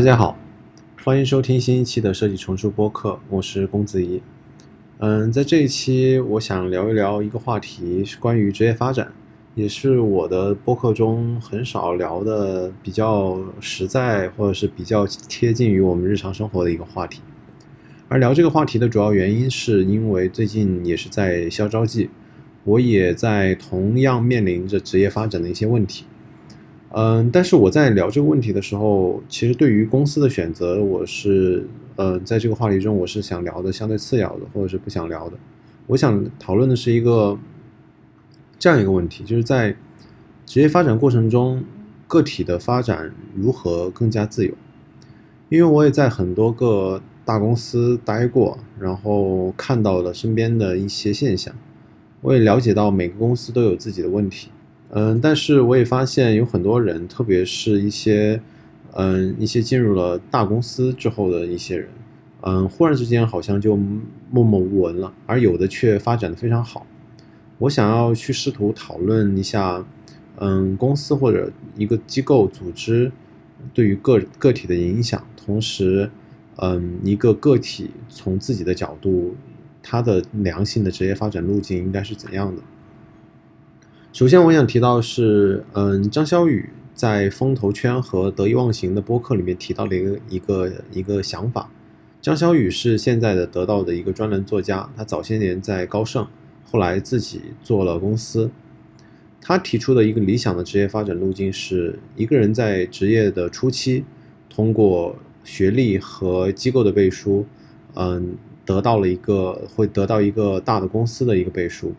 [0.00, 0.34] 大家好，
[1.04, 4.22] 欢迎收听新一期的设计重塑播客，我是龚子怡。
[4.96, 9.12] 嗯，在这一期，我想聊一聊一个话题，是关于职业发展，
[9.54, 17.20] 也是我的播客中很少聊的，比较实在或者是比较贴近于我们日常生活的一个话题。
[18.08, 22.08] 而聊这个话题的主要原因，是因为最近也是在校招季，
[22.64, 26.06] 我也在同样面临着职业发展的一些问题。
[26.92, 35.36] 嗯，但是我在聊这个问题的时候，其实对于公司的选择，我是呃，在这个话题中，我是想聊的相对次要的，或者是不想聊的。
[35.86, 37.38] 我想讨论的是一个
[38.58, 39.76] 这样一个问题，就是在
[40.44, 41.62] 职业发展过程中，
[42.08, 44.52] 个体的发展如何更加自由？
[45.48, 51.54] 因为我也在很多个大公司待过，然后看到了身边的一些现象，
[52.22, 54.50] 我也了解到每个公司都有自己的问题。
[54.92, 58.40] 嗯，但是我也发现有很多人，特别是一些，
[58.94, 61.88] 嗯，一些进入了大公司之后的一些人，
[62.40, 63.76] 嗯，忽然之间好像就
[64.30, 66.84] 默默无闻了，而有的却发展的非常好。
[67.58, 69.84] 我想要去试图讨论一下，
[70.38, 73.12] 嗯，公司或者一个机构组织
[73.72, 76.10] 对于个个体的影响，同时，
[76.56, 79.36] 嗯，一个个体从自己的角度，
[79.82, 82.60] 他的良性的职业发展路径应该是怎样的。
[84.12, 91.70] 首先，我想提到是，嗯，张小雨在风投圈和得意忘形的播客里面提到了一个一个一个想法。
[92.20, 96.26] 张小雨是现在的得到的一个专栏作家，他早些年在高盛，
[96.64, 98.50] 后来自己做了公司。
[99.40, 104.04] 他提出的一个理想的职业发展路径是，一个人在职业的初期，
[104.52, 107.46] 通过学历和机构的背书，
[107.94, 111.94] 嗯，得到了一个会得到一个大的公司的一个背书。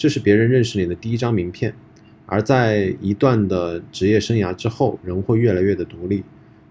[0.00, 1.74] 这是别人认识你的第一张名片，
[2.24, 6.22] 而在一段的职业生涯之后，人会越来越的独立。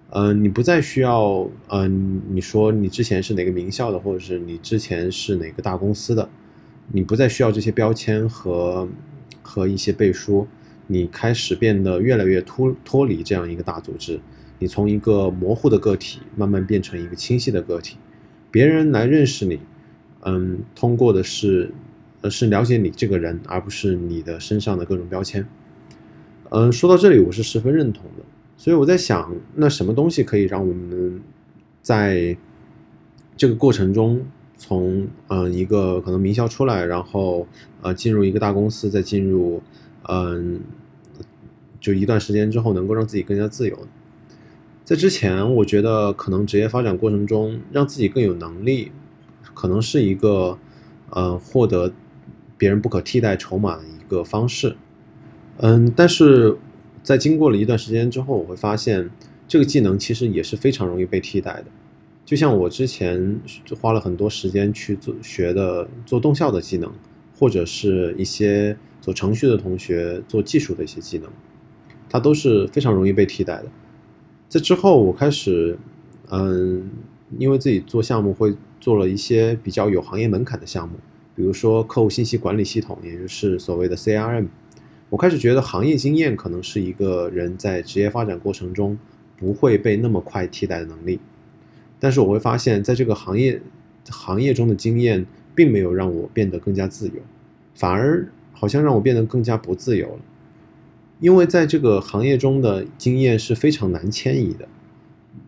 [0.09, 6.27] 嗯，你不再需要，嗯，你说你之前是哪个名校的，或者是你之前是哪个大公司的，
[6.91, 8.89] 你不再需要这些标签和
[9.43, 10.47] 和一些背书，
[10.87, 14.19] 你开始变得越来越脱脱离这样一个大组织，
[14.57, 17.97] 你从一个模糊的个体慢慢变成一个清晰的个体，
[18.49, 19.59] 别人来认识你，
[20.21, 21.71] 嗯，通过的是。
[22.21, 25.47] 而是了解你这个人，而不是你的身上的各种标签。
[26.49, 28.23] 嗯，说到这里，我是十分认同的。
[28.57, 31.21] 所以我在想，那什么东西可以让我们
[31.81, 32.35] 在
[33.37, 34.21] 这个过程中，
[34.57, 37.47] 从嗯一个可能名校出来，然后
[37.81, 39.61] 呃进入一个大公司，再进入
[40.09, 40.59] 嗯
[41.79, 43.87] 就一段时间之后，能够让自己更加自由？
[44.83, 48.91] 在之前，我觉得可能职业发展过程中，让自己更有能力，
[49.53, 50.57] 可能是一个
[51.11, 51.93] 呃获得。
[52.59, 54.75] 别人不可替代筹码的一个方式，
[55.57, 56.55] 嗯，但是
[57.01, 59.09] 在经过了一段时间之后，我会发现
[59.47, 61.65] 这个技能其实也是非常容易被替代的。
[62.25, 63.39] 就像我之前
[63.81, 66.91] 花了很多时间去做学的做动效的技能，
[67.35, 71.29] 或者是一些做程序的同学做技术的一些技能，
[72.07, 73.65] 它都是非常容易被替代的。
[74.47, 75.79] 在之后，我开始，
[76.29, 76.89] 嗯，
[77.37, 80.95] 因为自己做项目会做了一些比较有行业门槛的项目。
[81.39, 84.47] 比如说客户信息管理系统，也就是所谓的 CRM，
[85.09, 88.99] 我开始觉得行业经验可能是一个人在职业发展过程中
[89.37, 91.17] 不会被那么快替代的能力。
[91.97, 93.61] 但是我会发现，在这个行业
[94.09, 97.13] 行业中的经验并没有让我变得更加自由，
[97.73, 100.19] 反而好像让我变得更加不自由了。
[101.21, 104.67] 因为在这个行业中的经验是非常难迁移的。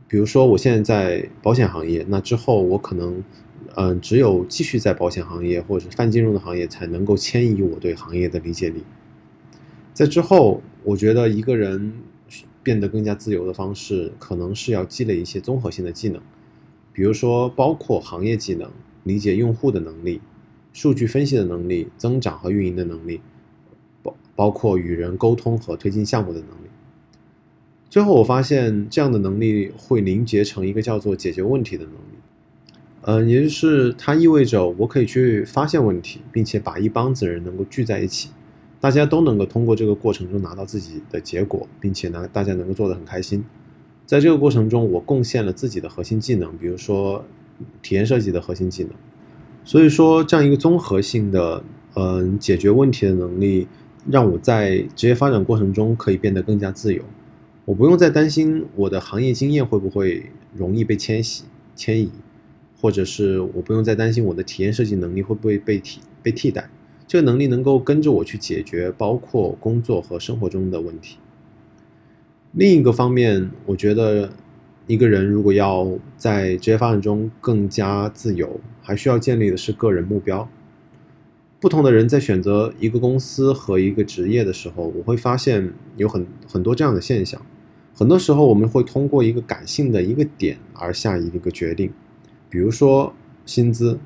[0.08, 3.22] 比如说我现在在保险行业，那之后我可能。
[3.76, 8.84] 嗯，只有继续在保险行业或者泛金融的行业，才能够迁移我对行业的理解力。
[9.94, 11.94] 在之后，我觉得一个人
[12.64, 16.22] 变得更加自由的方式，可能是要积累一些综合性的技能，
[16.92, 18.70] 比如说包括行业技能、
[19.04, 20.20] 理解用户的能力、
[20.74, 23.22] 数据分析的能力、增长和运营的能力，
[24.04, 26.70] 包包括与人沟通和推进项目的能力。
[27.90, 32.21] 最后，我发现这样的能力会凝结成一个叫做解决问题的能力。
[33.04, 38.30] 嗯，也就是它意味着我可以去发现问题，并且把一帮子人能够聚在一起，
[38.80, 43.44] 大家都能够通过这个过程中拿到自己的结果，并且呢，大家能够做得很开心。
[44.06, 47.26] 在这个过程中，我贡献了自己的核心技能，比如说
[47.82, 48.92] 体验设计的核心技能。
[49.64, 51.64] 所以说，这样一个综合性的
[51.96, 53.68] 嗯解决问题的能力，
[54.10, 57.04] 让我在职业发展过程中可以变得更加自由。
[57.66, 61.46] 我不用再担心我的行业经验会不会容易被迁徙、
[61.76, 62.12] 迁移。
[62.82, 66.68] 或者是我不用再担心我的体验设计能力会不会被替被替代，
[67.08, 71.18] 这个能力能够跟着我去解决包括工作和生活中的问题。
[72.54, 74.32] 另一个方面，我觉得
[74.88, 75.88] 一个人如果要
[76.18, 80.50] 在职业发展中更加自由，还需要建立的是个人目标。
[81.60, 87.40] 不同的人在选择一个公司和一个职业的时候，我会发现有很很多这样的现象。
[87.94, 91.94] 很多时候，我们会通过一个感性的一个点而下一个决定，
[92.52, 93.12] 比如说
[93.46, 93.98] 薪资，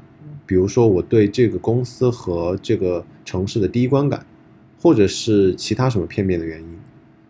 [0.46, 4.26] 比如说我对这个公司和这个城市的第一观感，
[4.80, 6.68] 或者是其他什么片面的原因。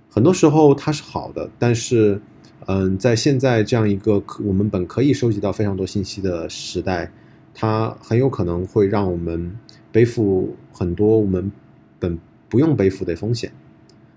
[0.10, 2.22] 很多时候它是好的，但是，
[2.68, 7.10] 嗯，在现在这样一个我们本可以收集到非常多信息的时代，
[7.54, 9.58] 它很有可能会让我们
[9.92, 11.50] 背负很多我们
[11.98, 12.20] 本
[12.50, 13.52] 不用背负的风险。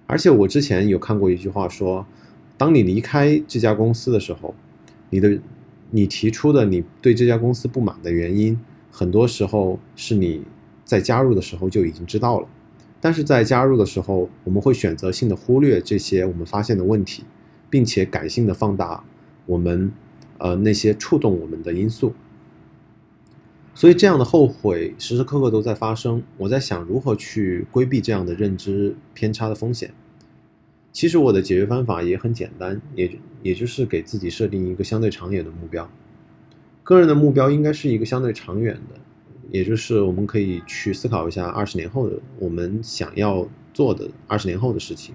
[0.08, 2.04] 而且我之前有看过一句话说。
[2.58, 4.52] 当你离开这家公司的时候，
[5.10, 5.38] 你的
[5.90, 8.58] 你提出的你对这家公司不满的原因，
[8.90, 10.42] 很多时候是你
[10.84, 12.48] 在加入的时候就已经知道了，
[13.00, 17.24] 但是在加入的时候，我们会选择性的忽略这些我们发现的问题，
[17.70, 19.02] 并且感性的放大
[19.46, 19.92] 我们
[20.38, 22.12] 呃那些触动我们的因素，
[23.74, 26.22] 所以这样的后悔时时刻刻都在发生。
[26.36, 29.94] 我在想如何去规避这样的认知偏差的风险。
[30.92, 33.10] 其实我的解决方法也很简单，也
[33.42, 35.88] 也就是给自己设定一个相对长远的目标。
[36.82, 38.98] 个人的目标应该是一个相对长远的，
[39.50, 45.14] 也就是我们可以去思考一下二十年后的我们想要做的二十年后的事情。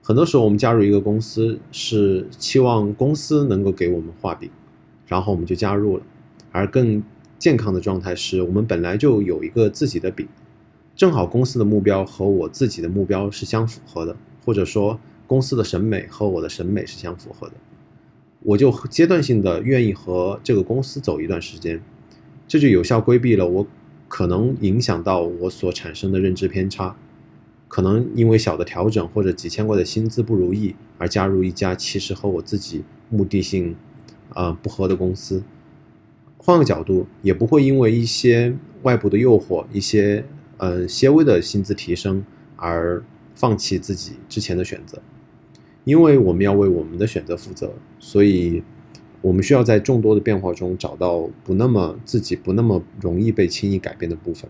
[0.00, 4.48] 很多时候我们加入一个公司是期望公司能够给我们画饼，
[5.06, 6.04] 然后我们就加入了。
[6.52, 7.02] 而更
[7.38, 10.28] 健康的状态是我们本来就有一个自己的饼，
[10.94, 14.16] 正好公司的目标和我自己的目标是相符合的。
[14.44, 17.54] 或者说，公司的审美和我的审美是相符合的，
[18.40, 21.80] 我就阶段性的愿意和这个公司走一段时间，
[22.46, 23.66] 这就有效规避了我
[24.06, 26.94] 可能影响到我所产生的认知偏差，
[27.68, 33.74] 可能因为小的调整或者几千块的薪资不如意而加入一家其实和我自己目的性
[34.34, 35.42] 啊不合的公司，
[36.36, 40.26] 换个角度，也不会因为一些外部的诱惑，一些
[40.58, 42.22] 嗯些微的薪资提升
[42.56, 43.02] 而。
[43.34, 45.02] 放弃自己之前的选择，
[45.84, 48.62] 因为我们要为我们的选择负责，所以
[49.20, 54.48] 我们需要在众多的变化中找到不那么自己不那么容易被轻易改变的部分。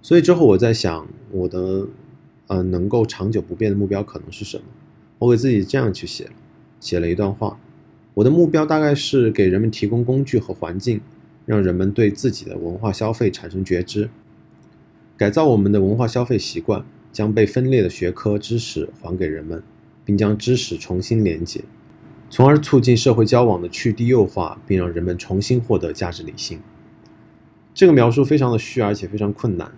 [0.00, 1.88] 所以之后我在想，我的
[2.46, 4.64] 呃能够长久不变的目标可能是什么？
[5.18, 6.28] 我给自己这样去写，
[6.78, 7.58] 写了一段话。
[8.12, 11.00] 我的目标大概是给人们提供工具和环境，
[11.46, 14.10] 让人们对自己的文化消费产生觉知，
[15.16, 16.84] 改造我们的文化消费习惯。
[17.14, 19.62] 将被分裂的学科知识还给人们，
[20.04, 21.62] 并将知识重新连接，
[22.28, 26.58] 从而促进社会交往的去低幼化，并让人们重新获得价值理性。
[27.72, 29.72] 这个描述非常的虚，而且非常困难。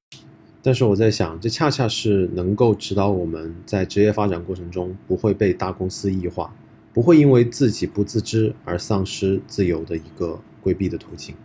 [0.62, 6.52] 但是我在想，这恰恰是能够指导我们在职业发展过程中不会被大公司异化，
[6.92, 11.36] 不会因为自己不自知而丧失自由的一个规避的途径。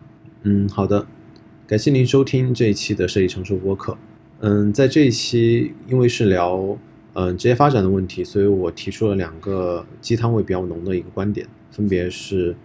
[0.44, 1.06] 嗯，好的，
[1.68, 3.98] 感谢您收听这一期的设计成熟播客。
[4.44, 6.76] 嗯，在这一期，因为是聊
[7.14, 12.56] 嗯职业发展的问题，所以我提出了两个鸡汤味比较浓的一个观点，分别是，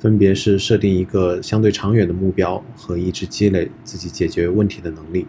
[0.00, 5.28] 分别是设定一个相对长远的目标和一直积累自己解决问题的能力。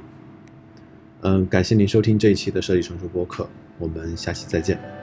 [1.21, 3.47] 嗯，感谢您收听这一期的设计成熟播客，
[3.77, 4.96] 我们下期再见。